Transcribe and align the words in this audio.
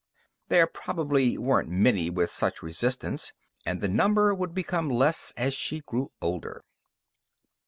There 0.47 0.65
probably 0.65 1.37
weren't 1.37 1.69
many 1.69 2.09
with 2.09 2.31
such 2.31 2.63
resistance, 2.63 3.33
and 3.67 3.81
the 3.81 3.87
number 3.87 4.33
would 4.33 4.55
become 4.55 4.89
less 4.89 5.31
as 5.37 5.53
she 5.53 5.81
grew 5.81 6.11
older. 6.23 6.63